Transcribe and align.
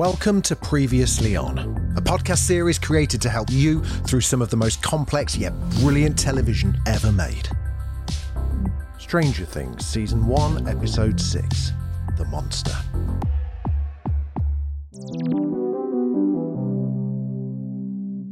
Welcome 0.00 0.40
to 0.42 0.56
Previously 0.56 1.36
On, 1.36 1.58
a 1.94 2.00
podcast 2.00 2.38
series 2.38 2.78
created 2.78 3.20
to 3.20 3.28
help 3.28 3.48
you 3.50 3.84
through 3.84 4.22
some 4.22 4.40
of 4.40 4.48
the 4.48 4.56
most 4.56 4.82
complex 4.82 5.36
yet 5.36 5.52
brilliant 5.72 6.18
television 6.18 6.80
ever 6.86 7.12
made. 7.12 7.50
Stranger 8.98 9.44
Things, 9.44 9.84
Season 9.84 10.26
1, 10.26 10.66
Episode 10.66 11.20
6 11.20 11.72
The 12.16 12.24
Monster. 12.24 12.74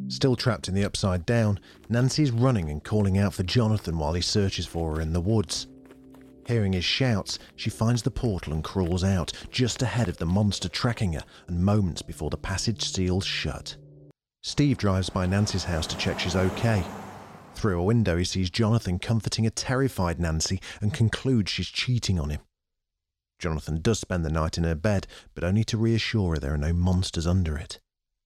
Still 0.09 0.37
trapped 0.37 0.69
in 0.69 0.75
the 0.75 0.87
upside 0.87 1.27
down, 1.27 1.61
Nancy's 1.91 2.31
running 2.31 2.71
and 2.71 2.83
calling 2.83 3.19
out 3.19 3.35
for 3.35 3.43
Jonathan 3.43 3.99
while 3.99 4.15
he 4.15 4.23
searches 4.23 4.65
for 4.65 4.95
her 4.95 5.03
in 5.03 5.13
the 5.13 5.21
woods. 5.21 5.67
Hearing 6.49 6.73
his 6.73 6.85
shouts, 6.87 7.39
she 7.57 7.69
finds 7.69 8.01
the 8.01 8.11
portal 8.11 8.55
and 8.55 8.65
crawls 8.65 9.05
out, 9.05 9.33
just 9.51 9.83
ahead 9.83 10.09
of 10.09 10.17
the 10.17 10.25
monster 10.25 10.71
tracking 10.71 11.13
her, 11.13 11.23
and 11.47 11.63
moments 11.63 12.01
before 12.01 12.31
the 12.31 12.39
passage 12.39 12.91
seals 12.91 13.27
shut. 13.27 13.77
Steve 14.43 14.79
drives 14.79 15.11
by 15.11 15.27
Nancy's 15.27 15.65
house 15.65 15.87
to 15.89 15.99
check 15.99 16.19
she's 16.19 16.35
okay. 16.35 16.83
Through 17.55 17.79
a 17.79 17.85
window, 17.85 18.17
he 18.17 18.25
sees 18.25 18.49
Jonathan 18.49 18.99
comforting 18.99 19.47
a 19.47 19.51
terrified 19.51 20.19
Nancy 20.19 20.59
and 20.81 20.95
concludes 20.95 21.51
she's 21.51 21.69
cheating 21.69 22.19
on 22.19 22.31
him. 22.31 22.41
Jonathan 23.39 23.83
does 23.83 23.99
spend 23.99 24.25
the 24.25 24.31
night 24.31 24.57
in 24.57 24.65
her 24.65 24.75
bed, 24.75 25.07
but 25.35 25.45
only 25.45 25.65
to 25.65 25.77
reassure 25.77 26.33
her 26.33 26.41
there 26.41 26.55
are 26.55 26.57
no 26.57 26.73
monsters 26.73 27.27
under 27.27 27.59
it. 27.59 27.79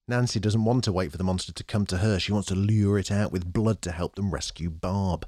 Nancy 0.06 0.38
doesn't 0.38 0.64
want 0.64 0.84
to 0.84 0.92
wait 0.92 1.10
for 1.10 1.18
the 1.18 1.24
monster 1.24 1.52
to 1.52 1.64
come 1.64 1.86
to 1.86 1.98
her, 1.98 2.20
she 2.20 2.30
wants 2.30 2.46
to 2.48 2.54
lure 2.54 3.00
it 3.00 3.10
out 3.10 3.32
with 3.32 3.52
blood 3.52 3.82
to 3.82 3.90
help 3.90 4.14
them 4.14 4.30
rescue 4.30 4.70
Barb. 4.70 5.26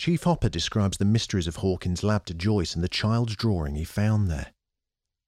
Chief 0.00 0.22
Hopper 0.22 0.48
describes 0.48 0.96
the 0.96 1.04
mysteries 1.04 1.46
of 1.46 1.56
Hawkins' 1.56 2.02
lab 2.02 2.24
to 2.24 2.32
Joyce 2.32 2.74
and 2.74 2.82
the 2.82 2.88
child's 2.88 3.36
drawing 3.36 3.74
he 3.74 3.84
found 3.84 4.30
there. 4.30 4.54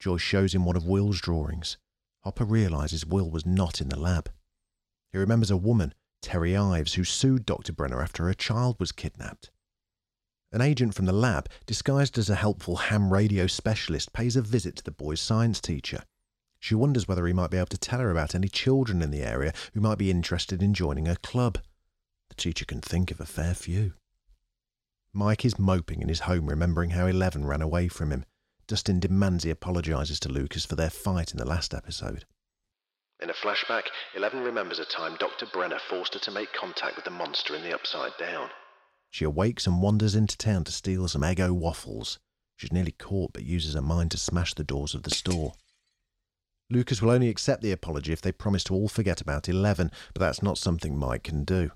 Joyce 0.01 0.23
shows 0.23 0.55
him 0.55 0.65
one 0.65 0.77
of 0.77 0.87
Will's 0.87 1.21
drawings. 1.21 1.77
Hopper 2.25 2.47
realizes 2.47 3.05
Will 3.05 3.31
was 3.31 3.45
not 3.45 3.83
in 3.83 3.91
the 3.91 4.01
lab. 4.01 4.33
He 5.11 5.19
remembers 5.19 5.51
a 5.51 5.59
woman, 5.59 5.93
Terry 6.23 6.57
Ives, 6.57 6.95
who 6.95 7.05
sued 7.05 7.45
Dr. 7.45 7.75
Brenner 7.75 8.01
after 8.01 8.25
her 8.25 8.33
child 8.33 8.81
was 8.81 8.93
kidnapped. 8.93 9.51
An 10.53 10.63
agent 10.63 10.95
from 10.95 11.05
the 11.05 11.13
lab, 11.13 11.51
disguised 11.67 12.17
as 12.17 12.31
a 12.31 12.35
helpful 12.35 12.77
ham 12.77 13.13
radio 13.13 13.47
specialist, 13.47 14.15
pays 14.15 14.37
a 14.37 14.41
visit 14.41 14.77
to 14.77 14.85
the 14.85 14.91
boy's 14.91 15.21
science 15.21 15.61
teacher. 15.61 16.03
She 16.61 16.75
wonders 16.75 17.07
whether 17.07 17.27
he 17.27 17.35
might 17.35 17.51
be 17.51 17.59
able 17.59 17.67
to 17.67 17.77
tell 17.77 18.01
her 18.01 18.11
about 18.11 18.35
any 18.35 18.49
children 18.49 19.03
in 19.03 19.11
the 19.11 19.23
area 19.23 19.53
who 19.75 19.83
might 19.83 19.99
be 19.99 20.11
interested 20.11 20.63
in 20.63 20.73
joining 20.73 21.05
her 21.05 21.17
club. 21.17 21.59
The 22.31 22.37
teacher 22.37 22.65
can 22.65 22.81
think 22.81 23.11
of 23.11 23.21
a 23.21 23.27
fair 23.27 23.53
few. 23.53 23.93
Mike 25.15 25.45
is 25.45 25.59
moping 25.59 26.01
in 26.01 26.09
his 26.09 26.21
home, 26.21 26.47
remembering 26.47 26.91
how 26.91 27.07
Eleven 27.07 27.45
ran 27.45 27.61
away 27.61 27.87
from 27.87 28.11
him. 28.11 28.25
Dustin 28.67 28.99
demands 28.99 29.45
he 29.45 29.51
apologises 29.51 30.19
to 30.21 30.31
Lucas 30.31 30.65
for 30.65 30.75
their 30.75 30.89
fight 30.89 31.33
in 31.33 31.37
the 31.37 31.45
last 31.45 31.75
episode. 31.75 32.25
In 33.21 33.29
a 33.29 33.35
flashback, 33.35 33.85
Eleven 34.17 34.41
remembers 34.41 34.79
a 34.79 34.87
time 34.87 35.17
Dr. 35.21 35.47
Brenner 35.53 35.79
forced 35.79 36.15
her 36.15 36.21
to 36.21 36.31
make 36.31 36.53
contact 36.55 36.97
with 36.97 37.05
the 37.05 37.11
monster 37.11 37.55
in 37.55 37.63
the 37.63 37.75
Upside 37.75 38.13
Down. 38.19 38.49
She 39.11 39.27
awakes 39.27 39.67
and 39.67 39.83
wanders 39.83 40.15
into 40.15 40.39
town 40.39 40.65
to 40.65 40.73
steal 40.73 41.07
some 41.07 41.21
Eggo 41.21 41.53
waffles. 41.53 42.19
She's 42.57 42.73
nearly 42.73 42.93
caught 42.93 43.35
but 43.35 43.45
uses 43.45 43.75
her 43.75 43.83
mind 43.83 44.13
to 44.13 44.17
smash 44.17 44.55
the 44.55 44.65
doors 44.65 44.95
of 44.95 45.03
the 45.03 45.11
store. 45.11 45.53
Lucas 46.71 47.03
will 47.03 47.11
only 47.11 47.29
accept 47.29 47.61
the 47.61 47.73
apology 47.73 48.13
if 48.15 48.23
they 48.23 48.33
promise 48.33 48.65
to 48.65 48.75
all 48.75 48.89
forget 48.89 49.21
about 49.21 49.47
Eleven, 49.47 49.91
but 50.15 50.21
that's 50.21 50.43
not 50.43 50.57
something 50.57 50.97
Mike 50.97 51.25
can 51.25 51.45
do. 51.45 51.71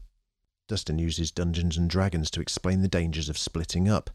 Dustin 0.69 0.99
uses 0.99 1.31
Dungeons 1.31 1.77
and 1.77 1.88
Dragons 1.88 2.31
to 2.32 2.41
explain 2.41 2.82
the 2.82 2.88
dangers 2.88 3.28
of 3.28 3.38
splitting 3.38 3.88
up. 3.88 4.10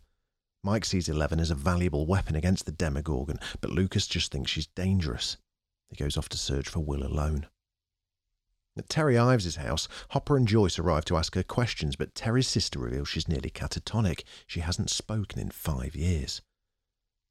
Mike 0.64 0.86
sees 0.86 1.10
Eleven 1.10 1.40
as 1.40 1.50
a 1.50 1.56
valuable 1.56 2.06
weapon 2.06 2.36
against 2.36 2.66
the 2.66 2.72
Demogorgon, 2.72 3.40
but 3.62 3.72
Lucas 3.72 4.06
just 4.06 4.32
thinks 4.32 4.52
she's 4.52 4.68
dangerous. 4.68 5.38
He 5.90 5.96
goes 5.96 6.18
off 6.18 6.30
to 6.30 6.38
search 6.38 6.70
for 6.70 6.80
Will 6.80 7.04
alone. 7.04 7.48
At 8.78 8.88
Terry 8.88 9.18
Ives's 9.18 9.58
house, 9.58 9.88
Hopper 10.12 10.38
and 10.38 10.48
Joyce 10.48 10.80
arrive 10.80 11.04
to 11.06 11.18
ask 11.18 11.36
her 11.36 11.44
questions, 11.44 11.96
but 11.96 12.16
Terry's 12.16 12.48
sister 12.48 12.80
reveals 12.80 13.10
she's 13.10 13.28
nearly 13.28 13.50
catatonic. 13.50 14.24
She 14.48 14.62
hasn't 14.62 14.90
spoken 14.90 15.40
in 15.40 15.52
five 15.52 15.96
years. 15.96 16.42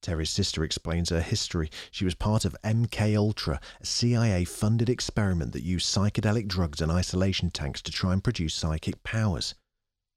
Terry's 0.03 0.31
sister 0.31 0.65
explains 0.65 1.11
her 1.11 1.21
history. 1.21 1.71
She 1.91 2.05
was 2.05 2.15
part 2.15 2.45
of 2.45 2.57
MK 2.65 3.17
Ultra, 3.17 3.61
a 3.81 3.87
CIA-funded 3.87 4.89
experiment 4.89 5.53
that 5.53 5.63
used 5.63 5.95
psychedelic 5.95 6.49
drugs 6.49 6.81
and 6.81 6.91
isolation 6.91 7.51
tanks 7.51 7.83
to 7.83 7.93
try 7.93 8.13
and 8.13 8.25
produce 8.25 8.55
psychic 8.55 9.03
powers. 9.03 9.55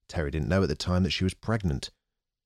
Terry 0.07 0.31
didn't 0.31 0.47
know 0.47 0.63
at 0.63 0.69
the 0.69 0.75
time 0.75 1.03
that 1.03 1.11
she 1.11 1.23
was 1.23 1.33
pregnant. 1.33 1.91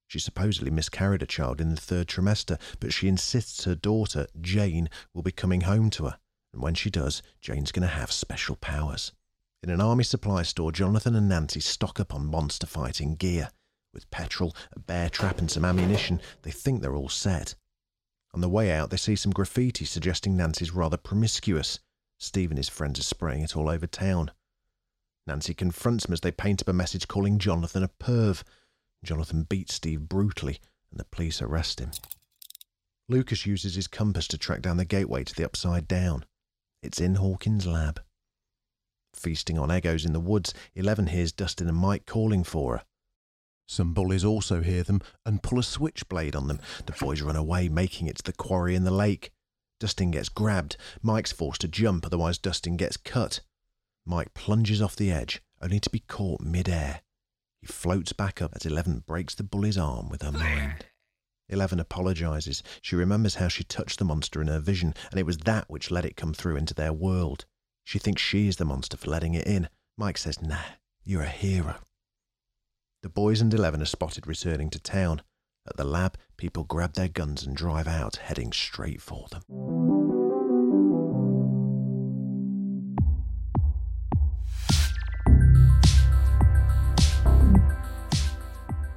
She 0.07 0.19
supposedly 0.19 0.71
miscarried 0.71 1.21
a 1.21 1.27
child 1.27 1.59
in 1.59 1.69
the 1.69 1.81
third 1.81 2.07
trimester, 2.07 2.59
but 2.79 2.93
she 2.93 3.07
insists 3.07 3.65
her 3.65 3.75
daughter, 3.75 4.27
Jane, 4.39 4.89
will 5.13 5.23
be 5.23 5.31
coming 5.31 5.61
home 5.61 5.89
to 5.91 6.05
her. 6.05 6.17
And 6.53 6.61
when 6.61 6.75
she 6.75 6.89
does, 6.89 7.21
Jane's 7.41 7.71
going 7.71 7.87
to 7.87 7.93
have 7.93 8.11
special 8.11 8.55
powers. 8.55 9.11
In 9.61 9.69
an 9.69 9.81
army 9.81 10.03
supply 10.03 10.43
store, 10.43 10.71
Jonathan 10.71 11.15
and 11.15 11.27
Nancy 11.27 11.59
stock 11.59 11.99
up 11.99 12.15
on 12.15 12.25
monster 12.25 12.65
fighting 12.65 13.15
gear. 13.15 13.49
With 13.97 14.11
petrol, 14.11 14.55
a 14.73 14.79
bear 14.79 15.09
trap, 15.09 15.39
and 15.39 15.49
some 15.49 15.65
ammunition, 15.65 16.21
they 16.43 16.51
think 16.51 16.81
they're 16.81 16.95
all 16.95 17.09
set. 17.09 17.55
On 18.31 18.41
the 18.41 18.47
way 18.47 18.71
out, 18.71 18.91
they 18.91 18.97
see 18.97 19.15
some 19.15 19.31
graffiti 19.31 19.85
suggesting 19.85 20.37
Nancy's 20.37 20.69
rather 20.69 20.97
promiscuous. 20.97 21.79
Steve 22.19 22.51
and 22.51 22.59
his 22.59 22.69
friends 22.69 22.99
are 22.99 23.03
spraying 23.03 23.41
it 23.41 23.57
all 23.57 23.67
over 23.67 23.87
town. 23.87 24.29
Nancy 25.25 25.55
confronts 25.55 26.05
them 26.05 26.13
as 26.13 26.21
they 26.21 26.31
paint 26.31 26.61
up 26.61 26.67
a 26.67 26.73
message 26.73 27.07
calling 27.07 27.39
Jonathan 27.39 27.81
a 27.81 27.87
perv. 27.87 28.43
Jonathan 29.03 29.41
beats 29.41 29.73
Steve 29.73 30.01
brutally, 30.01 30.59
and 30.91 30.99
the 30.99 31.05
police 31.05 31.41
arrest 31.41 31.79
him. 31.79 31.89
Lucas 33.09 33.47
uses 33.47 33.73
his 33.73 33.87
compass 33.87 34.27
to 34.27 34.37
track 34.37 34.61
down 34.61 34.77
the 34.77 34.85
gateway 34.85 35.23
to 35.23 35.33
the 35.33 35.43
Upside 35.43 35.87
Down. 35.87 36.23
It's 36.83 37.01
in 37.01 37.15
Hawkins' 37.15 37.65
lab. 37.65 37.99
Feasting 39.15 39.57
on 39.57 39.69
Eggos 39.69 40.05
in 40.05 40.13
the 40.13 40.19
woods, 40.19 40.53
Eleven 40.75 41.07
hears 41.07 41.31
Dustin 41.31 41.67
and 41.67 41.77
Mike 41.77 42.05
calling 42.05 42.43
for 42.43 42.77
her. 42.77 42.83
Some 43.67 43.93
bullies 43.93 44.23
also 44.23 44.61
hear 44.61 44.83
them 44.83 45.01
and 45.25 45.43
pull 45.43 45.59
a 45.59 45.63
switchblade 45.63 46.35
on 46.35 46.47
them. 46.47 46.59
The 46.85 46.93
boys 46.93 47.21
run 47.21 47.35
away, 47.35 47.67
making 47.67 48.07
it 48.07 48.17
to 48.17 48.23
the 48.23 48.33
quarry 48.33 48.75
in 48.75 48.85
the 48.85 48.91
lake. 48.91 49.31
Dustin 49.79 50.11
gets 50.11 50.29
grabbed. 50.29 50.77
Mike's 51.01 51.31
forced 51.31 51.61
to 51.61 51.67
jump, 51.67 52.05
otherwise, 52.05 52.37
Dustin 52.37 52.77
gets 52.77 52.97
cut. 52.97 53.41
Mike 54.05 54.33
plunges 54.33 54.81
off 54.81 54.95
the 54.95 55.11
edge, 55.11 55.41
only 55.61 55.79
to 55.81 55.89
be 55.89 55.99
caught 55.99 56.41
mid-air. 56.41 57.01
He 57.61 57.67
floats 57.67 58.13
back 58.13 58.41
up 58.41 58.53
as 58.55 58.65
Eleven 58.65 59.03
breaks 59.05 59.35
the 59.35 59.43
bully's 59.43 59.77
arm 59.77 60.09
with 60.09 60.21
her 60.21 60.31
mind. 60.31 60.85
Eleven 61.49 61.79
apologizes. 61.79 62.63
She 62.81 62.95
remembers 62.95 63.35
how 63.35 63.47
she 63.47 63.63
touched 63.63 63.99
the 63.99 64.05
monster 64.05 64.41
in 64.41 64.47
her 64.47 64.59
vision, 64.59 64.93
and 65.11 65.19
it 65.19 65.25
was 65.25 65.37
that 65.39 65.69
which 65.69 65.91
let 65.91 66.05
it 66.05 66.15
come 66.15 66.33
through 66.33 66.55
into 66.55 66.73
their 66.73 66.93
world. 66.93 67.45
She 67.83 67.99
thinks 67.99 68.21
she 68.21 68.47
is 68.47 68.57
the 68.57 68.65
monster 68.65 68.97
for 68.97 69.09
letting 69.09 69.33
it 69.33 69.47
in. 69.47 69.69
Mike 69.97 70.17
says, 70.17 70.41
Nah, 70.41 70.57
you're 71.03 71.21
a 71.23 71.29
hero. 71.29 71.75
The 73.03 73.09
boys 73.09 73.41
and 73.41 73.53
Eleven 73.53 73.79
are 73.83 73.85
spotted 73.85 74.25
returning 74.25 74.71
to 74.71 74.79
town. 74.79 75.21
At 75.67 75.77
the 75.77 75.83
lab, 75.83 76.17
people 76.35 76.63
grab 76.63 76.93
their 76.93 77.07
guns 77.07 77.45
and 77.45 77.55
drive 77.55 77.87
out, 77.87 78.15
heading 78.15 78.51
straight 78.51 79.01
for 79.03 79.27
them. 79.29 79.43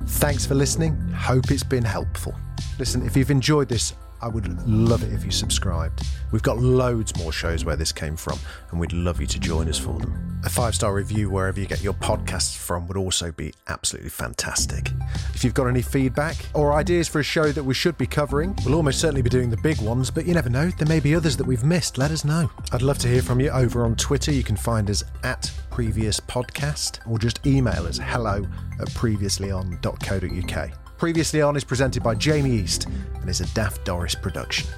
Thanks 0.07 0.47
for 0.47 0.55
listening. 0.55 0.97
Hope 1.11 1.51
it's 1.51 1.63
been 1.63 1.85
helpful. 1.85 2.35
Listen, 2.79 3.05
if 3.05 3.15
you've 3.19 3.31
enjoyed 3.31 3.69
this, 3.69 3.93
I 4.23 4.29
would 4.29 4.69
love 4.69 5.03
it 5.03 5.13
if 5.13 5.25
you 5.25 5.31
subscribed. 5.31 6.03
We've 6.31 6.43
got 6.43 6.59
loads 6.59 7.17
more 7.17 7.33
shows 7.33 7.65
where 7.65 7.77
this 7.77 7.93
came 7.93 8.17
from, 8.17 8.39
and 8.71 8.79
we'd 8.79 8.93
love 8.93 9.21
you 9.21 9.27
to 9.27 9.39
join 9.39 9.69
us 9.69 9.79
for 9.79 9.99
them. 9.99 10.41
A 10.45 10.49
five 10.49 10.75
star 10.75 10.95
review 10.95 11.29
wherever 11.29 11.61
you 11.61 11.67
get 11.67 11.83
your 11.83 11.93
podcasts 11.95 12.57
from 12.57 12.87
would 12.89 12.97
also 12.97 13.31
be 13.33 13.53
absolutely 13.69 14.11
fantastic. 14.11 14.91
If 15.35 15.45
you've 15.45 15.55
got 15.55 15.67
any 15.67 15.83
feedback 15.83 16.37
or 16.55 16.73
ideas 16.73 17.09
for 17.09 17.21
a 17.21 17.25
show 17.25 17.53
that 17.53 17.63
we 17.63 17.75
should 17.75 17.99
be 17.99 18.07
covering, 18.07 18.57
we'll 18.65 18.75
almost 18.75 19.01
certainly 19.01 19.23
be 19.23 19.31
doing 19.31 19.51
the 19.51 19.59
big 19.59 19.81
ones, 19.81 20.11
but 20.11 20.27
you 20.27 20.35
never 20.35 20.49
know, 20.49 20.71
there 20.71 20.89
may 20.89 21.01
be 21.01 21.15
others 21.15 21.37
that 21.37 21.47
we've 21.47 21.65
missed. 21.65 21.99
Let 21.99 22.11
us 22.11 22.25
know. 22.25 22.51
I'd 22.73 22.83
love 22.83 22.99
to 22.99 23.09
hear 23.09 23.23
from 23.23 23.41
you 23.41 23.51
over 23.51 23.85
on 23.85 23.97
Twitter. 23.97 24.33
You 24.33 24.45
can 24.45 24.57
find 24.57 24.89
us 24.91 25.05
at 25.25 25.51
previous 25.71 26.21
podcast 26.21 26.99
or 27.09 27.19
just 27.19 27.47
email 27.47 27.87
us 27.87 27.99
hello 27.99 28.47
at 28.81 28.89
previouslyon.co.uk. 28.91 30.90
Previously 31.01 31.41
On 31.41 31.57
is 31.57 31.65
presented 31.65 32.03
by 32.03 32.15
Jamie 32.15 32.51
East 32.51 32.87
and 33.23 33.31
is 33.31 33.41
a 33.41 33.47
Daft 33.55 33.87
Doris 33.87 34.15
production. 34.15 34.69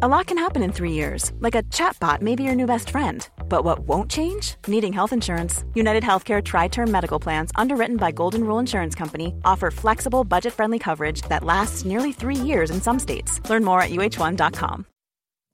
A 0.00 0.06
lot 0.06 0.26
can 0.26 0.38
happen 0.38 0.62
in 0.62 0.70
three 0.70 0.92
years, 0.92 1.32
like 1.40 1.56
a 1.56 1.64
chatbot 1.64 2.22
may 2.22 2.36
be 2.36 2.44
your 2.44 2.54
new 2.54 2.66
best 2.66 2.90
friend. 2.90 3.28
But 3.48 3.64
what 3.64 3.80
won't 3.80 4.08
change? 4.08 4.54
Needing 4.68 4.92
health 4.92 5.12
insurance. 5.12 5.64
United 5.74 6.04
Healthcare 6.04 6.40
Tri 6.44 6.68
Term 6.68 6.92
Medical 6.92 7.18
Plans, 7.18 7.50
underwritten 7.56 7.96
by 7.96 8.12
Golden 8.12 8.44
Rule 8.44 8.60
Insurance 8.60 8.94
Company, 8.94 9.34
offer 9.44 9.72
flexible, 9.72 10.22
budget 10.22 10.54
friendly 10.54 10.78
coverage 10.78 11.22
that 11.22 11.42
lasts 11.42 11.84
nearly 11.84 12.12
three 12.12 12.36
years 12.36 12.70
in 12.70 12.80
some 12.80 13.00
states. 13.00 13.40
Learn 13.50 13.64
more 13.64 13.82
at 13.82 13.90
uh1.com. 13.90 14.86